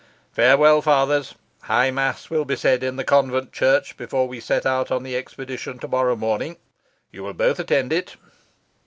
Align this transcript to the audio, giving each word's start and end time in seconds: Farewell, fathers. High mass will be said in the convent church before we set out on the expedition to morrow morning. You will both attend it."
Farewell, 0.33 0.81
fathers. 0.81 1.35
High 1.61 1.91
mass 1.91 2.31
will 2.31 2.43
be 2.43 2.55
said 2.55 2.81
in 2.81 2.95
the 2.95 3.03
convent 3.03 3.53
church 3.53 3.97
before 3.97 4.27
we 4.27 4.39
set 4.39 4.65
out 4.65 4.89
on 4.89 5.03
the 5.03 5.15
expedition 5.15 5.77
to 5.77 5.87
morrow 5.87 6.15
morning. 6.15 6.57
You 7.11 7.21
will 7.23 7.35
both 7.35 7.59
attend 7.59 7.93
it." 7.93 8.15